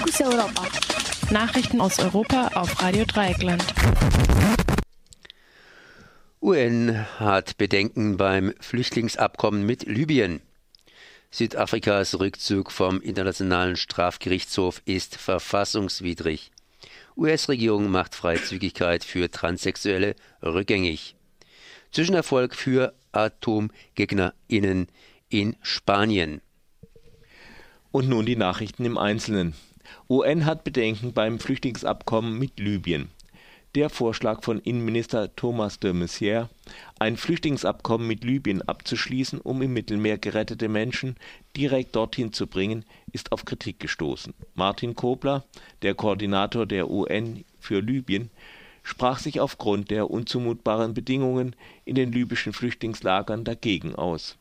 Fokus 0.00 0.20
Europa. 0.22 0.66
Nachrichten 1.30 1.80
aus 1.82 1.98
Europa 1.98 2.48
auf 2.54 2.80
Radio 2.80 3.04
Dreieckland. 3.04 3.62
UN 6.40 7.06
hat 7.18 7.58
Bedenken 7.58 8.16
beim 8.16 8.54
Flüchtlingsabkommen 8.60 9.66
mit 9.66 9.82
Libyen. 9.82 10.40
Südafrikas 11.30 12.18
Rückzug 12.18 12.72
vom 12.72 13.02
Internationalen 13.02 13.76
Strafgerichtshof 13.76 14.80
ist 14.86 15.16
verfassungswidrig. 15.16 16.50
US-Regierung 17.18 17.90
macht 17.90 18.14
Freizügigkeit 18.14 19.04
für 19.04 19.30
Transsexuelle 19.30 20.16
rückgängig. 20.42 21.14
Zwischenerfolg 21.92 22.54
für 22.54 22.94
AtomgegnerInnen 23.12 24.88
in 25.28 25.56
Spanien. 25.60 26.40
Und 27.92 28.08
nun 28.08 28.24
die 28.24 28.36
Nachrichten 28.36 28.86
im 28.86 28.96
Einzelnen. 28.96 29.54
UN 30.08 30.46
hat 30.46 30.64
Bedenken 30.64 31.12
beim 31.12 31.38
Flüchtlingsabkommen 31.38 32.38
mit 32.38 32.58
Libyen. 32.58 33.08
Der 33.76 33.88
Vorschlag 33.88 34.42
von 34.42 34.58
Innenminister 34.58 35.34
Thomas 35.36 35.78
de 35.78 35.92
Maizière, 35.92 36.48
ein 36.98 37.16
Flüchtlingsabkommen 37.16 38.06
mit 38.06 38.24
Libyen 38.24 38.62
abzuschließen, 38.62 39.40
um 39.40 39.62
im 39.62 39.72
Mittelmeer 39.72 40.18
gerettete 40.18 40.68
Menschen 40.68 41.16
direkt 41.56 41.94
dorthin 41.94 42.32
zu 42.32 42.48
bringen, 42.48 42.84
ist 43.12 43.30
auf 43.30 43.44
Kritik 43.44 43.78
gestoßen. 43.78 44.34
Martin 44.56 44.96
Kobler, 44.96 45.44
der 45.82 45.94
Koordinator 45.94 46.66
der 46.66 46.90
UN 46.90 47.44
für 47.60 47.80
Libyen, 47.80 48.30
sprach 48.82 49.20
sich 49.20 49.38
aufgrund 49.38 49.90
der 49.90 50.10
unzumutbaren 50.10 50.92
Bedingungen 50.92 51.54
in 51.84 51.94
den 51.94 52.10
libyschen 52.10 52.52
Flüchtlingslagern 52.52 53.44
dagegen 53.44 53.94
aus. 53.94 54.36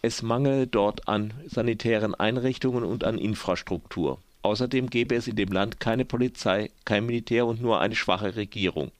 Es 0.00 0.22
mangele 0.22 0.68
dort 0.68 1.08
an 1.08 1.34
sanitären 1.46 2.14
Einrichtungen 2.14 2.84
und 2.84 3.04
an 3.04 3.18
Infrastruktur. 3.18 4.20
Außerdem 4.44 4.90
gäbe 4.90 5.14
es 5.14 5.26
in 5.26 5.36
dem 5.36 5.50
Land 5.50 5.80
keine 5.80 6.04
Polizei, 6.04 6.70
kein 6.84 7.06
Militär 7.06 7.46
und 7.46 7.62
nur 7.62 7.80
eine 7.80 7.96
schwache 7.96 8.36
Regierung. 8.36 8.92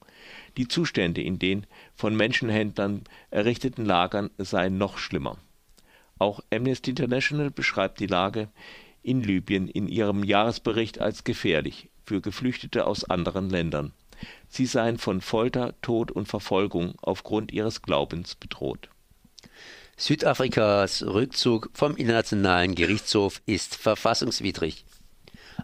Die 0.57 0.67
Zustände 0.67 1.21
in 1.21 1.37
den 1.37 1.67
von 1.93 2.15
Menschenhändlern 2.15 3.03
errichteten 3.29 3.85
Lagern 3.85 4.31
seien 4.39 4.79
noch 4.79 4.97
schlimmer. 4.97 5.37
Auch 6.17 6.39
Amnesty 6.51 6.89
International 6.89 7.51
beschreibt 7.51 7.99
die 7.99 8.07
Lage 8.07 8.47
in 9.03 9.21
Libyen 9.21 9.67
in 9.67 9.87
ihrem 9.87 10.23
Jahresbericht 10.23 10.99
als 10.99 11.23
gefährlich 11.23 11.89
für 12.03 12.21
Geflüchtete 12.21 12.87
aus 12.87 13.03
anderen 13.03 13.51
Ländern. 13.51 13.93
Sie 14.49 14.65
seien 14.65 14.97
von 14.97 15.21
Folter, 15.21 15.79
Tod 15.83 16.09
und 16.09 16.27
Verfolgung 16.27 16.95
aufgrund 17.03 17.51
ihres 17.51 17.83
Glaubens 17.83 18.33
bedroht. 18.33 18.89
Südafrikas 19.95 21.03
Rückzug 21.03 21.69
vom 21.73 21.95
Internationalen 21.97 22.73
Gerichtshof 22.73 23.43
ist 23.45 23.75
verfassungswidrig. 23.75 24.85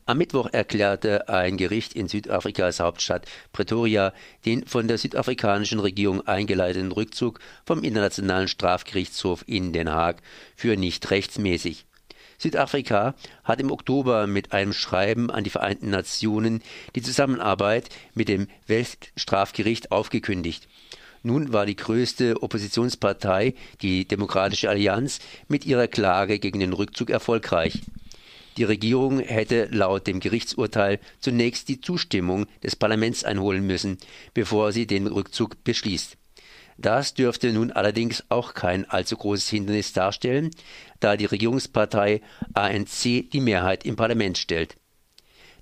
Am 0.05 0.17
Mittwoch 0.17 0.49
erklärte 0.51 1.29
ein 1.29 1.57
Gericht 1.57 1.93
in 1.93 2.07
Südafrikas 2.07 2.79
Hauptstadt 2.79 3.25
Pretoria 3.51 4.13
den 4.45 4.65
von 4.65 4.87
der 4.87 4.97
südafrikanischen 4.97 5.79
Regierung 5.79 6.25
eingeleiteten 6.25 6.91
Rückzug 6.91 7.39
vom 7.65 7.83
Internationalen 7.83 8.47
Strafgerichtshof 8.47 9.43
in 9.47 9.73
Den 9.73 9.89
Haag 9.89 10.21
für 10.55 10.77
nicht 10.77 11.11
rechtsmäßig. 11.11 11.85
Südafrika 12.37 13.13
hat 13.43 13.59
im 13.59 13.71
Oktober 13.71 14.25
mit 14.25 14.51
einem 14.51 14.73
Schreiben 14.73 15.29
an 15.29 15.43
die 15.43 15.51
Vereinten 15.51 15.91
Nationen 15.91 16.63
die 16.95 17.03
Zusammenarbeit 17.03 17.89
mit 18.15 18.29
dem 18.29 18.47
Weltstrafgericht 18.67 19.91
aufgekündigt. 19.91 20.67
Nun 21.23 21.53
war 21.53 21.67
die 21.67 21.75
größte 21.75 22.41
Oppositionspartei, 22.41 23.53
die 23.83 24.07
Demokratische 24.07 24.69
Allianz, 24.69 25.19
mit 25.47 25.65
ihrer 25.65 25.87
Klage 25.87 26.39
gegen 26.39 26.59
den 26.59 26.73
Rückzug 26.73 27.11
erfolgreich. 27.11 27.81
Die 28.57 28.63
Regierung 28.63 29.19
hätte 29.19 29.69
laut 29.71 30.07
dem 30.07 30.19
Gerichtsurteil 30.19 30.99
zunächst 31.19 31.69
die 31.69 31.79
Zustimmung 31.79 32.47
des 32.63 32.75
Parlaments 32.75 33.23
einholen 33.23 33.65
müssen, 33.65 33.97
bevor 34.33 34.71
sie 34.71 34.87
den 34.87 35.07
Rückzug 35.07 35.63
beschließt. 35.63 36.17
Das 36.77 37.13
dürfte 37.13 37.53
nun 37.53 37.71
allerdings 37.71 38.23
auch 38.29 38.53
kein 38.53 38.89
allzu 38.89 39.15
großes 39.15 39.49
Hindernis 39.49 39.93
darstellen, 39.93 40.51
da 40.99 41.15
die 41.15 41.25
Regierungspartei 41.25 42.21
ANC 42.53 43.29
die 43.31 43.39
Mehrheit 43.39 43.85
im 43.85 43.95
Parlament 43.95 44.37
stellt. 44.37 44.75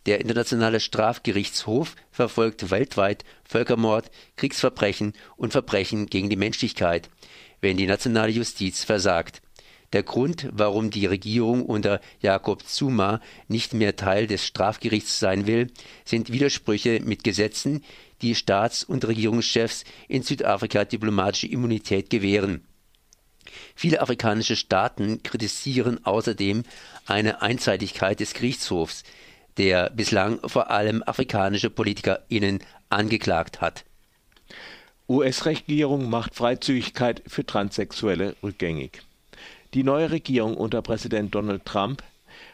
Der 0.05 0.21
Internationale 0.21 0.79
Strafgerichtshof 0.79 1.95
verfolgt 2.09 2.71
weltweit 2.71 3.25
Völkermord, 3.43 4.09
Kriegsverbrechen 4.37 5.13
und 5.35 5.51
Verbrechen 5.51 6.07
gegen 6.07 6.29
die 6.29 6.37
Menschlichkeit, 6.37 7.09
wenn 7.59 7.77
die 7.77 7.85
nationale 7.85 8.31
Justiz 8.31 8.83
versagt. 8.83 9.41
Der 9.91 10.03
Grund, 10.03 10.47
warum 10.51 10.91
die 10.91 11.07
Regierung 11.07 11.65
unter 11.65 11.99
Jakob 12.21 12.63
Zuma 12.63 13.21
nicht 13.47 13.73
mehr 13.73 13.95
Teil 13.95 14.27
des 14.27 14.45
Strafgerichts 14.45 15.19
sein 15.19 15.47
will, 15.47 15.71
sind 16.05 16.31
Widersprüche 16.31 16.99
mit 17.03 17.23
Gesetzen, 17.23 17.83
die 18.21 18.35
Staats- 18.35 18.83
und 18.83 19.07
Regierungschefs 19.07 19.85
in 20.07 20.21
Südafrika 20.21 20.85
diplomatische 20.85 21.47
Immunität 21.47 22.09
gewähren. 22.09 22.63
Viele 23.73 24.01
afrikanische 24.01 24.55
Staaten 24.55 25.23
kritisieren 25.23 26.05
außerdem 26.05 26.63
eine 27.07 27.41
Einseitigkeit 27.41 28.19
des 28.19 28.33
Gerichtshofs, 28.33 29.03
der 29.57 29.89
bislang 29.89 30.39
vor 30.47 30.69
allem 30.69 31.01
afrikanische 31.03 31.71
PolitikerInnen 31.71 32.59
angeklagt 32.89 33.59
hat. 33.61 33.85
US-Regierung 35.07 36.09
macht 36.09 36.35
Freizügigkeit 36.35 37.23
für 37.25 37.43
Transsexuelle 37.43 38.35
rückgängig. 38.43 39.01
Die 39.75 39.83
neue 39.83 40.09
Regierung 40.09 40.57
unter 40.57 40.81
Präsident 40.81 41.35
Donald 41.35 41.63
Trump 41.63 42.01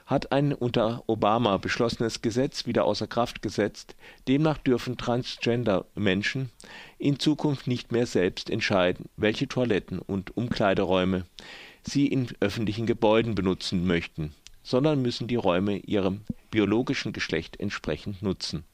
hat 0.05 0.33
ein 0.33 0.51
unter 0.51 1.01
Obama 1.07 1.55
beschlossenes 1.55 2.21
Gesetz 2.21 2.65
wieder 2.65 2.83
außer 2.83 3.07
Kraft 3.07 3.41
gesetzt. 3.41 3.95
Demnach 4.27 4.57
dürfen 4.57 4.97
Transgender-Menschen 4.97 6.49
in 6.97 7.17
Zukunft 7.17 7.67
nicht 7.67 7.93
mehr 7.93 8.05
selbst 8.05 8.49
entscheiden, 8.49 9.05
welche 9.15 9.47
Toiletten 9.47 9.99
und 9.99 10.35
Umkleideräume 10.35 11.25
sie 11.83 12.07
in 12.07 12.27
öffentlichen 12.41 12.85
Gebäuden 12.85 13.33
benutzen 13.33 13.87
möchten, 13.87 14.33
sondern 14.61 15.01
müssen 15.01 15.27
die 15.27 15.37
Räume 15.37 15.77
ihrem 15.77 16.21
biologischen 16.51 17.13
Geschlecht 17.13 17.57
entsprechend 17.61 18.23
nutzen 18.23 18.65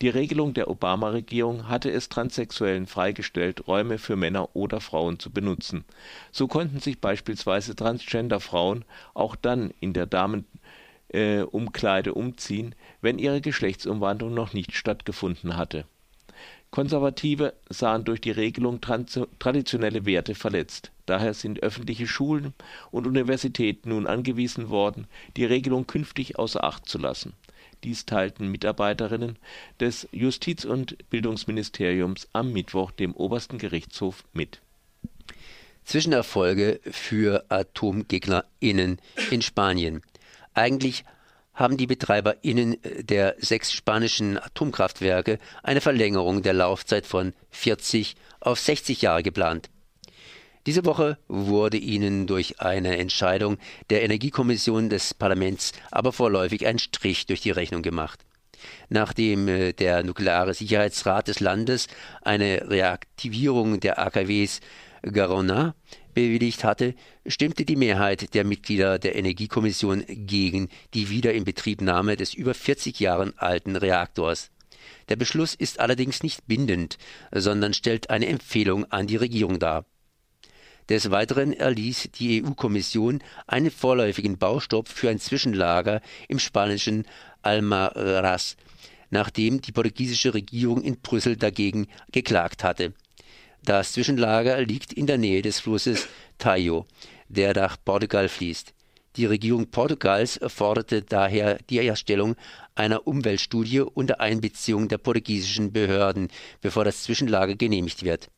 die 0.00 0.08
Regelung 0.08 0.54
der 0.54 0.70
Obama-Regierung 0.70 1.68
hatte 1.68 1.90
es 1.90 2.08
Transsexuellen 2.08 2.86
freigestellt, 2.86 3.66
Räume 3.66 3.98
für 3.98 4.16
Männer 4.16 4.54
oder 4.54 4.80
Frauen 4.80 5.18
zu 5.18 5.30
benutzen. 5.30 5.84
So 6.30 6.46
konnten 6.46 6.80
sich 6.80 7.00
beispielsweise 7.00 7.74
Transgender-Frauen 7.74 8.84
auch 9.14 9.34
dann 9.34 9.72
in 9.80 9.92
der 9.92 10.06
Damenumkleide 10.06 12.14
umziehen, 12.14 12.74
wenn 13.00 13.18
ihre 13.18 13.40
Geschlechtsumwandlung 13.40 14.32
noch 14.32 14.52
nicht 14.52 14.74
stattgefunden 14.74 15.56
hatte. 15.56 15.84
Konservative 16.70 17.54
sahen 17.70 18.04
durch 18.04 18.20
die 18.20 18.30
Regelung 18.30 18.80
traditionelle 18.80 20.04
Werte 20.04 20.34
verletzt. 20.34 20.92
Daher 21.06 21.34
sind 21.34 21.62
öffentliche 21.62 22.06
Schulen 22.06 22.52
und 22.90 23.06
Universitäten 23.06 23.88
nun 23.88 24.06
angewiesen 24.06 24.68
worden, 24.68 25.06
die 25.36 25.46
Regelung 25.46 25.86
künftig 25.86 26.38
außer 26.38 26.62
Acht 26.62 26.86
zu 26.86 26.98
lassen 26.98 27.32
dies 27.84 28.06
teilten 28.06 28.48
Mitarbeiterinnen 28.48 29.38
des 29.80 30.08
Justiz 30.12 30.64
und 30.64 30.96
Bildungsministeriums 31.10 32.28
am 32.32 32.52
Mittwoch 32.52 32.90
dem 32.90 33.14
Obersten 33.14 33.58
Gerichtshof 33.58 34.24
mit. 34.32 34.60
Zwischenerfolge 35.84 36.80
für 36.90 37.44
AtomgegnerInnen 37.48 39.00
in 39.30 39.42
Spanien. 39.42 40.02
Eigentlich 40.52 41.04
haben 41.54 41.76
die 41.76 41.86
BetreiberInnen 41.86 42.76
der 43.00 43.36
sechs 43.38 43.72
spanischen 43.72 44.38
Atomkraftwerke 44.38 45.38
eine 45.62 45.80
Verlängerung 45.80 46.42
der 46.42 46.52
Laufzeit 46.52 47.06
von 47.06 47.32
40 47.50 48.16
auf 48.40 48.60
60 48.60 49.02
Jahre 49.02 49.22
geplant. 49.22 49.70
Diese 50.68 50.84
Woche 50.84 51.16
wurde 51.28 51.78
ihnen 51.78 52.26
durch 52.26 52.60
eine 52.60 52.98
Entscheidung 52.98 53.56
der 53.88 54.02
Energiekommission 54.02 54.90
des 54.90 55.14
Parlaments 55.14 55.72
aber 55.90 56.12
vorläufig 56.12 56.66
ein 56.66 56.78
Strich 56.78 57.24
durch 57.24 57.40
die 57.40 57.52
Rechnung 57.52 57.80
gemacht. 57.80 58.26
Nachdem 58.90 59.48
äh, 59.48 59.72
der 59.72 60.02
Nukleare 60.02 60.52
Sicherheitsrat 60.52 61.28
des 61.28 61.40
Landes 61.40 61.86
eine 62.20 62.68
Reaktivierung 62.68 63.80
der 63.80 63.98
AKWs 63.98 64.60
Garona 65.00 65.74
bewilligt 66.12 66.64
hatte, 66.64 66.94
stimmte 67.26 67.64
die 67.64 67.76
Mehrheit 67.76 68.34
der 68.34 68.44
Mitglieder 68.44 68.98
der 68.98 69.16
Energiekommission 69.16 70.04
gegen 70.06 70.68
die 70.92 71.08
Wiederinbetriebnahme 71.08 72.18
des 72.18 72.34
über 72.34 72.52
40 72.52 73.00
Jahre 73.00 73.32
alten 73.38 73.74
Reaktors. 73.74 74.50
Der 75.08 75.16
Beschluss 75.16 75.54
ist 75.54 75.80
allerdings 75.80 76.22
nicht 76.22 76.46
bindend, 76.46 76.98
sondern 77.32 77.72
stellt 77.72 78.10
eine 78.10 78.26
Empfehlung 78.26 78.84
an 78.92 79.06
die 79.06 79.16
Regierung 79.16 79.58
dar. 79.58 79.86
Des 80.88 81.10
Weiteren 81.10 81.52
erließ 81.52 82.10
die 82.18 82.42
EU-Kommission 82.42 83.22
einen 83.46 83.70
vorläufigen 83.70 84.38
Baustopp 84.38 84.88
für 84.88 85.10
ein 85.10 85.18
Zwischenlager 85.18 86.00
im 86.28 86.38
spanischen 86.38 87.04
Almaraz, 87.42 88.56
nachdem 89.10 89.60
die 89.60 89.72
portugiesische 89.72 90.32
Regierung 90.32 90.82
in 90.82 90.98
Brüssel 91.00 91.36
dagegen 91.36 91.88
geklagt 92.10 92.64
hatte. 92.64 92.94
Das 93.62 93.92
Zwischenlager 93.92 94.62
liegt 94.62 94.94
in 94.94 95.06
der 95.06 95.18
Nähe 95.18 95.42
des 95.42 95.60
Flusses 95.60 96.08
Tajo, 96.38 96.86
der 97.28 97.54
nach 97.54 97.76
Portugal 97.84 98.28
fließt. 98.28 98.72
Die 99.16 99.26
Regierung 99.26 99.66
Portugals 99.70 100.40
forderte 100.46 101.02
daher 101.02 101.58
die 101.68 101.86
Erstellung 101.86 102.34
einer 102.74 103.06
Umweltstudie 103.06 103.80
unter 103.80 104.20
Einbeziehung 104.20 104.88
der 104.88 104.98
portugiesischen 104.98 105.72
Behörden, 105.72 106.28
bevor 106.62 106.84
das 106.84 107.02
Zwischenlager 107.02 107.56
genehmigt 107.56 108.04
wird. 108.04 108.30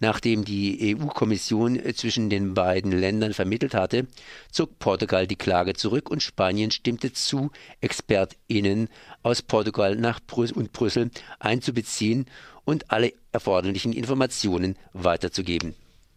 Nachdem 0.00 0.44
die 0.44 0.96
EU-Kommission 0.96 1.80
zwischen 1.94 2.28
den 2.28 2.54
beiden 2.54 2.92
Ländern 2.92 3.32
vermittelt 3.32 3.74
hatte, 3.74 4.06
zog 4.50 4.78
Portugal 4.78 5.26
die 5.26 5.36
Klage 5.36 5.74
zurück 5.74 6.10
und 6.10 6.22
Spanien 6.22 6.70
stimmte 6.70 7.12
zu, 7.12 7.50
ExpertInnen 7.80 8.88
aus 9.22 9.42
Portugal 9.42 9.96
nach 9.96 10.20
Brüss 10.20 10.52
und 10.52 10.72
Brüssel 10.72 11.10
einzubeziehen 11.38 12.26
und 12.64 12.90
alle 12.90 13.12
erforderlichen 13.32 13.92
Informationen 13.92 14.76
weiterzugeben 14.92 15.74